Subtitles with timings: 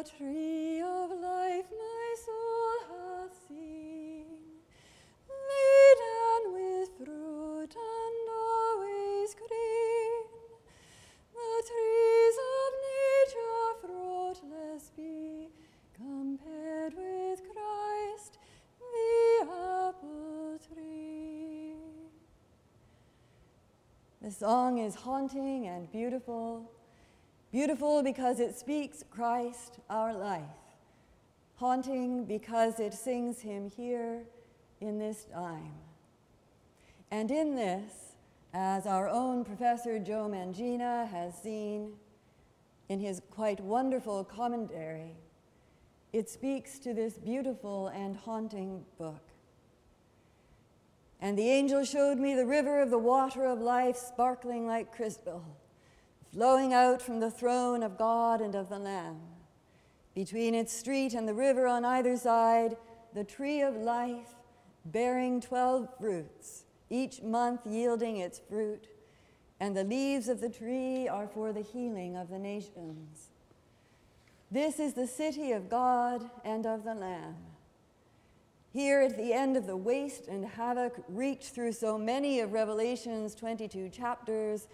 [0.00, 4.24] The tree of life my soul hath seen,
[5.28, 10.24] laden with fruit and always green.
[11.34, 15.50] The trees of nature fruitless be,
[15.94, 18.38] compared with Christ,
[18.80, 21.74] the apple tree.
[24.22, 26.79] The song is haunting and beautiful.
[27.52, 30.42] Beautiful because it speaks Christ, our life.
[31.56, 34.22] Haunting because it sings him here
[34.80, 35.72] in this time.
[37.10, 38.14] And in this,
[38.54, 41.94] as our own Professor Joe Mangina has seen
[42.88, 45.16] in his quite wonderful commentary,
[46.12, 49.22] it speaks to this beautiful and haunting book.
[51.20, 55.44] And the angel showed me the river of the water of life sparkling like crystal,
[56.32, 59.20] flowing out from the throne of God and of the Lamb.
[60.14, 62.76] Between its street and the river on either side,
[63.14, 64.34] the tree of life
[64.84, 68.88] bearing 12 fruits, each month yielding its fruit,
[69.58, 73.28] and the leaves of the tree are for the healing of the nations.
[74.50, 77.36] This is the city of God and of the Lamb.
[78.72, 83.34] Here at the end of the waste and havoc wreaked through so many of Revelation's
[83.34, 84.68] 22 chapters,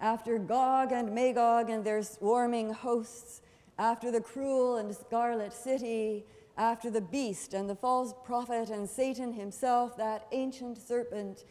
[0.00, 3.40] after Gog and Magog and their swarming hosts,
[3.78, 6.24] after the cruel and scarlet city,
[6.56, 11.44] after the beast and the false prophet and Satan himself, that ancient serpent,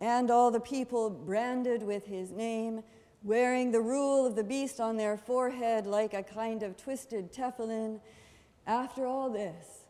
[0.00, 2.82] and all the people branded with his name,
[3.22, 8.00] wearing the rule of the beast on their forehead like a kind of twisted tefillin.
[8.66, 9.86] After all this,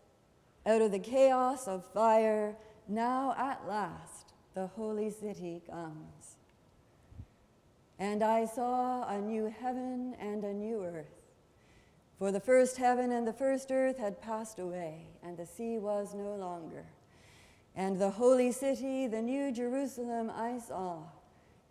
[0.66, 2.56] out of the chaos of fire,
[2.88, 6.33] now at last the holy city comes.
[8.04, 11.22] And I saw a new heaven and a new earth.
[12.18, 16.12] For the first heaven and the first earth had passed away, and the sea was
[16.12, 16.84] no longer.
[17.74, 20.98] And the holy city, the new Jerusalem, I saw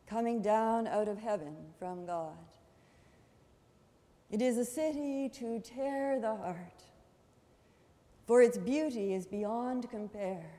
[0.08, 2.34] coming down out of heaven from God.
[4.32, 6.82] It is a city to tear the heart,
[8.26, 10.50] for its beauty is beyond compare.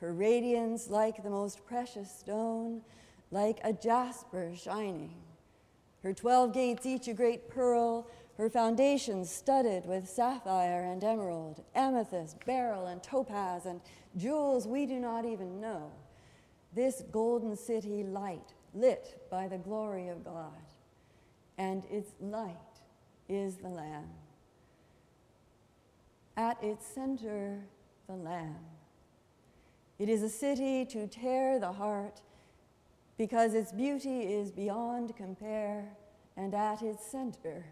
[0.00, 2.82] Her radiance, like the most precious stone,
[3.32, 5.14] like a jasper shining.
[6.04, 8.06] Her twelve gates, each a great pearl,
[8.36, 13.80] her foundations studded with sapphire and emerald, amethyst, beryl, and topaz, and
[14.16, 15.90] jewels we do not even know.
[16.74, 20.62] This golden city light, lit by the glory of God,
[21.58, 22.56] and its light
[23.28, 24.08] is the Lamb.
[26.36, 27.60] At its center,
[28.06, 28.56] the Lamb.
[29.98, 32.20] It is a city to tear the heart
[33.22, 35.84] because its beauty is beyond compare,
[36.36, 37.64] and at its center,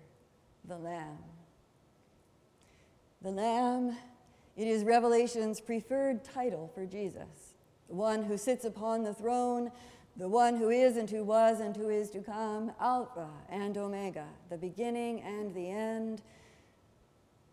[0.64, 1.18] the Lamb.
[3.20, 3.96] The Lamb,
[4.56, 7.54] it is Revelation's preferred title for Jesus,
[7.88, 9.72] the one who sits upon the throne,
[10.16, 14.28] the one who is and who was and who is to come, Alpha and Omega,
[14.50, 16.22] the beginning and the end.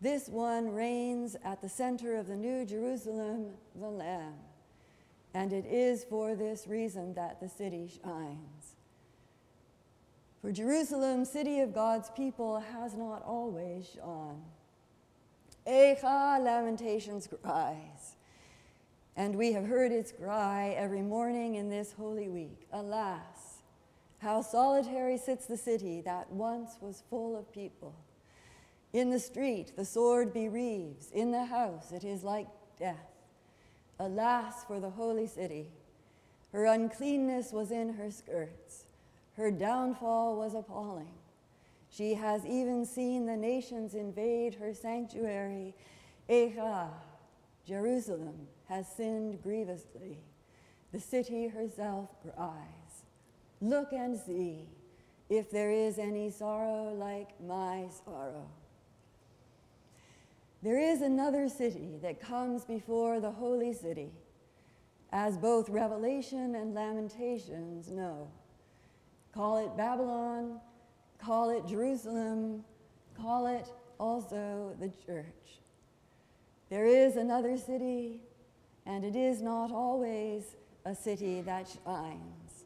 [0.00, 4.34] This one reigns at the center of the New Jerusalem, the Lamb.
[5.38, 8.74] And it is for this reason that the city shines.
[10.42, 14.42] For Jerusalem, city of God's people, has not always shone.
[15.64, 18.16] Echa, lamentations cries.
[19.14, 22.66] And we have heard its cry every morning in this holy week.
[22.72, 23.62] Alas,
[24.18, 27.94] how solitary sits the city that once was full of people.
[28.92, 31.12] In the street, the sword bereaves.
[31.12, 33.17] In the house, it is like death.
[33.98, 35.66] Alas for the holy city.
[36.52, 38.84] Her uncleanness was in her skirts.
[39.36, 41.14] Her downfall was appalling.
[41.90, 45.74] She has even seen the nations invade her sanctuary.
[46.28, 46.88] Echa,
[47.66, 50.18] Jerusalem, has sinned grievously.
[50.92, 53.04] The city herself cries.
[53.60, 54.68] Look and see
[55.28, 58.48] if there is any sorrow like my sorrow.
[60.62, 64.10] There is another city that comes before the holy city,
[65.12, 68.28] as both Revelation and Lamentations know.
[69.32, 70.60] Call it Babylon,
[71.18, 72.64] call it Jerusalem,
[73.16, 73.68] call it
[74.00, 75.60] also the church.
[76.70, 78.20] There is another city,
[78.84, 82.64] and it is not always a city that shines.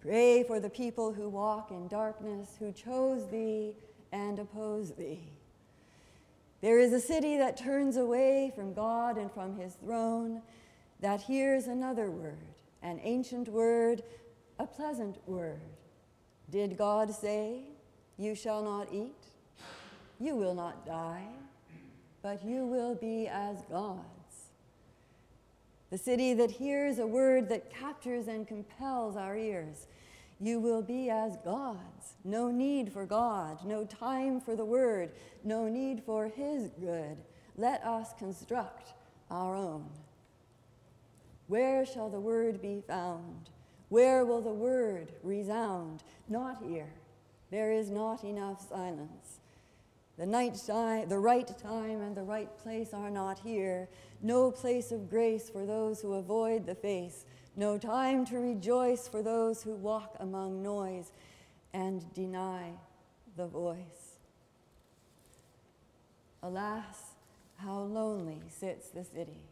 [0.00, 3.74] Pray for the people who walk in darkness, who chose thee
[4.12, 5.20] and oppose thee.
[6.60, 10.42] There is a city that turns away from God and from his throne,
[11.00, 12.38] that hears another word,
[12.82, 14.02] an ancient word
[14.60, 15.62] a pleasant word.
[16.50, 17.62] Did God say,
[18.18, 19.16] You shall not eat?
[20.20, 21.28] You will not die,
[22.22, 24.04] but you will be as gods.
[25.90, 29.86] The city that hears a word that captures and compels our ears.
[30.40, 32.14] You will be as gods.
[32.24, 35.12] No need for God, no time for the word,
[35.44, 37.18] no need for his good.
[37.56, 38.94] Let us construct
[39.30, 39.86] our own.
[41.46, 43.50] Where shall the word be found?
[43.90, 46.04] Where will the word resound?
[46.28, 46.92] Not here.
[47.50, 49.40] There is not enough silence.
[50.16, 53.88] The, night time, the right time and the right place are not here.
[54.22, 57.24] No place of grace for those who avoid the face.
[57.56, 61.12] No time to rejoice for those who walk among noise
[61.72, 62.72] and deny
[63.36, 64.18] the voice.
[66.42, 67.14] Alas,
[67.56, 69.42] how lonely sits the city.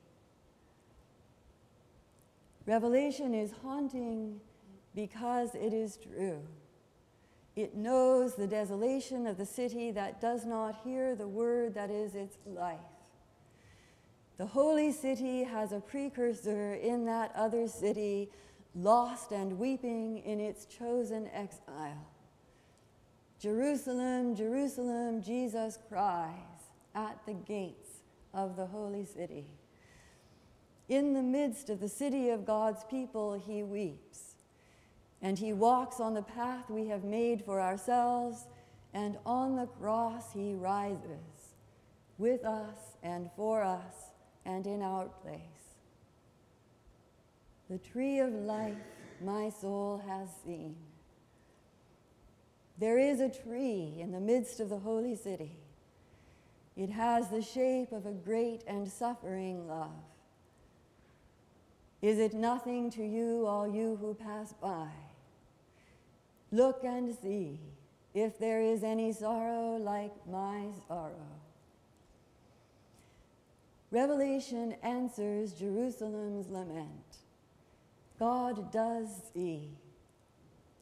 [2.67, 4.41] Revelation is haunting
[4.95, 6.41] because it is true.
[7.57, 12.15] It knows the desolation of the city that does not hear the word that is
[12.15, 12.79] its life.
[14.39, 18.31] The holy city has a precursor in that other city,
[18.73, 22.07] lost and weeping in its chosen exile.
[23.41, 26.35] Jerusalem, Jerusalem, Jesus cries
[26.95, 27.91] at the gates
[28.33, 29.47] of the holy city.
[30.89, 34.37] In the midst of the city of God's people, he weeps.
[35.21, 38.47] And he walks on the path we have made for ourselves,
[38.95, 41.57] and on the cross he rises
[42.19, 44.08] with us and for us
[44.49, 45.77] and in our place.
[47.69, 48.75] The tree of life
[49.23, 50.75] my soul has seen.
[52.79, 55.53] There is a tree in the midst of the holy city.
[56.77, 59.91] It has the shape of a great and suffering love.
[62.01, 64.89] Is it nothing to you, all you who pass by?
[66.53, 67.61] Look and see
[68.15, 71.39] if there is any sorrow like my sorrow.
[73.91, 77.19] Revelation answers Jerusalem's lament.
[78.19, 79.71] God does see,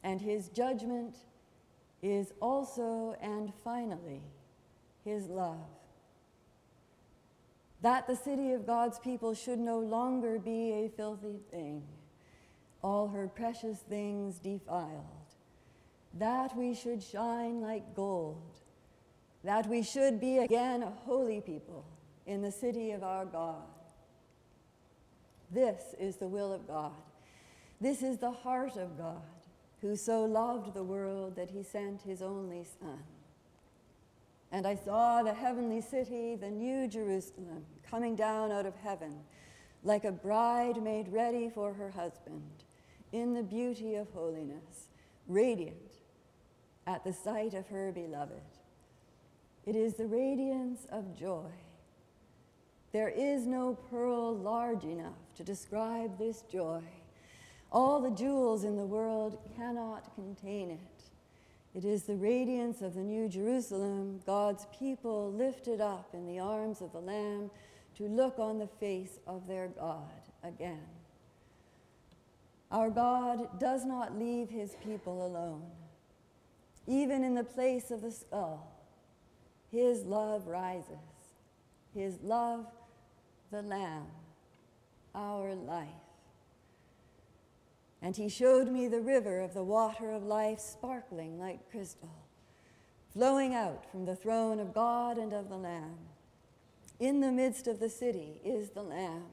[0.03, 1.15] and his judgment
[2.01, 4.23] is also and finally
[5.03, 5.77] his love
[7.81, 11.83] that the city of God's people should no longer be a filthy thing,
[12.83, 15.05] all her precious things defiled,
[16.15, 18.59] that we should shine like gold,
[19.43, 21.85] that we should be again a holy people
[22.27, 23.63] in the city of our God.
[25.49, 26.91] This is the will of God.
[27.81, 29.21] This is the heart of God,
[29.81, 32.99] who so loved the world that he sent his only Son
[34.51, 39.19] and I saw the heavenly city, the new Jerusalem, coming down out of heaven,
[39.83, 42.63] like a bride made ready for her husband,
[43.11, 44.87] in the beauty of holiness,
[45.27, 45.75] radiant
[46.85, 48.41] at the sight of her beloved.
[49.65, 51.51] It is the radiance of joy.
[52.91, 56.81] There is no pearl large enough to describe this joy.
[57.71, 60.79] All the jewels in the world cannot contain it.
[61.75, 66.81] It is the radiance of the New Jerusalem, God's people lifted up in the arms
[66.81, 67.51] of the Lamb
[67.97, 70.09] to look on the face of their God
[70.43, 70.85] again.
[72.71, 75.63] Our God does not leave his people alone.
[76.87, 78.71] Even in the place of the skull,
[79.71, 81.16] his love rises.
[81.97, 82.67] His love,
[83.49, 84.05] the Lamb,
[85.15, 85.87] our life.
[88.03, 92.13] And he showed me the river of the water of life sparkling like crystal,
[93.11, 95.97] flowing out from the throne of God and of the Lamb.
[96.99, 99.23] In the midst of the city is the Lamb.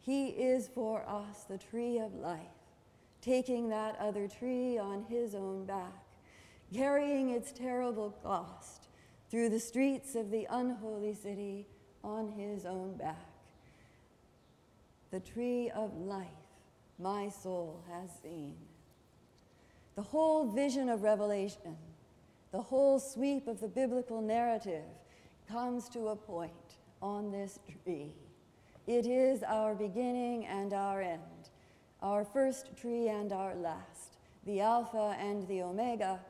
[0.00, 2.40] He is for us the tree of life,
[3.20, 6.02] taking that other tree on his own back,
[6.74, 8.88] carrying its terrible cost
[9.30, 11.68] through the streets of the unholy city
[12.06, 13.26] on his own back.
[15.10, 16.26] The tree of life
[16.98, 18.54] my soul has seen.
[19.96, 21.76] The whole vision of Revelation,
[22.52, 24.84] the whole sweep of the biblical narrative
[25.50, 26.52] comes to a point
[27.02, 28.12] on this tree.
[28.86, 31.50] It is our beginning and our end,
[32.02, 36.20] our first tree and our last, the Alpha and the Omega.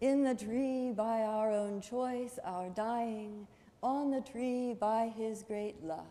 [0.00, 3.46] In the tree by our own choice, our dying,
[3.84, 6.06] on the tree by his great love,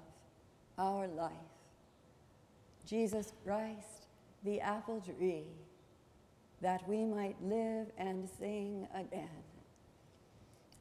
[0.77, 1.31] our life.
[2.85, 4.05] Jesus Christ,
[4.43, 5.47] the apple tree,
[6.61, 9.41] that we might live and sing again.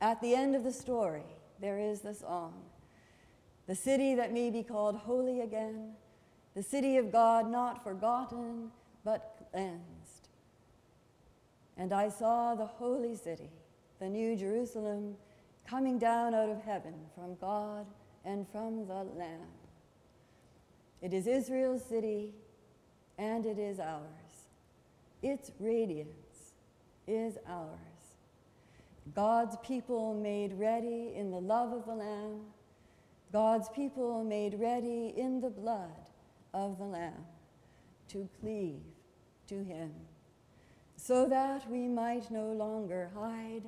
[0.02, 1.24] At the end of the story,
[1.60, 2.52] there is the song
[3.66, 5.94] The city that may be called holy again,
[6.54, 8.70] the city of God not forgotten,
[9.02, 10.28] but cleansed.
[11.78, 13.50] And I saw the holy city,
[13.98, 15.16] the New Jerusalem,
[15.66, 17.86] coming down out of heaven from God
[18.24, 19.48] and from the Lamb.
[21.00, 22.32] It is Israel's city,
[23.18, 24.48] and it is ours.
[25.22, 26.54] Its radiance
[27.06, 27.78] is ours.
[29.14, 32.40] God's people made ready in the love of the Lamb,
[33.32, 35.90] God's people made ready in the blood
[36.54, 37.24] of the Lamb
[38.08, 38.82] to cleave
[39.48, 39.92] to Him,
[40.96, 43.62] so that we might no longer hide,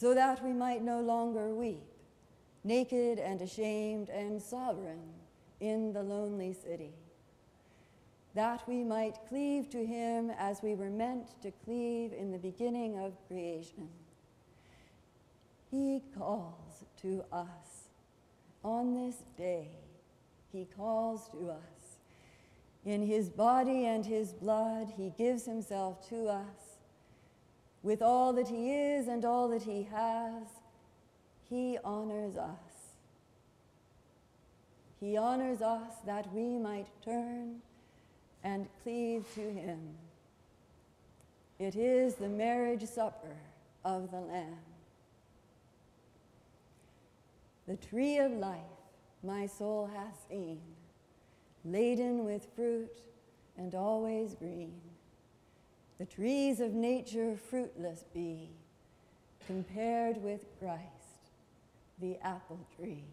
[0.00, 1.84] so that we might no longer weep,
[2.64, 5.12] naked and ashamed and sovereign
[5.60, 6.94] in the lonely city,
[8.34, 12.98] that we might cleave to Him as we were meant to cleave in the beginning
[12.98, 13.90] of creation.
[15.70, 17.90] He calls to us
[18.64, 19.68] on this day.
[20.50, 21.98] He calls to us.
[22.86, 26.69] In his body and his blood, he gives himself to us.
[27.82, 30.44] With all that he is and all that he has,
[31.48, 32.96] he honors us.
[35.00, 37.62] He honors us that we might turn
[38.44, 39.96] and cleave to him.
[41.58, 43.36] It is the marriage supper
[43.84, 44.56] of the Lamb.
[47.66, 48.60] The tree of life
[49.22, 50.60] my soul hath seen
[51.64, 53.02] laden with fruit
[53.56, 54.80] and always green.
[56.00, 58.48] The trees of nature fruitless be,
[59.46, 60.80] compared with Christ,
[62.00, 63.04] the apple tree.